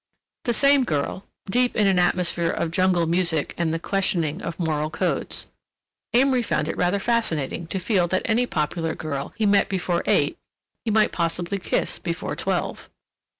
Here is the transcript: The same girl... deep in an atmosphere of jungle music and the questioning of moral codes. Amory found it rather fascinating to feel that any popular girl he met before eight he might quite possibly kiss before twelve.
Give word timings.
The 0.45 0.53
same 0.55 0.83
girl... 0.83 1.27
deep 1.47 1.75
in 1.75 1.85
an 1.85 1.99
atmosphere 1.99 2.49
of 2.49 2.71
jungle 2.71 3.05
music 3.05 3.53
and 3.55 3.71
the 3.71 3.77
questioning 3.77 4.41
of 4.41 4.57
moral 4.59 4.89
codes. 4.89 5.45
Amory 6.15 6.41
found 6.41 6.67
it 6.67 6.75
rather 6.75 6.97
fascinating 6.97 7.67
to 7.67 7.77
feel 7.77 8.07
that 8.07 8.23
any 8.25 8.47
popular 8.47 8.95
girl 8.95 9.31
he 9.35 9.45
met 9.45 9.69
before 9.69 10.01
eight 10.07 10.39
he 10.85 10.89
might 10.89 11.09
quite 11.11 11.17
possibly 11.17 11.59
kiss 11.59 11.99
before 11.99 12.35
twelve. 12.35 12.89